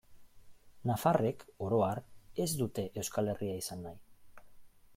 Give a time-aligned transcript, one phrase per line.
[0.91, 2.01] Nafarrek, oro har,
[2.45, 4.45] ez dute Euskal Herria izan nahi.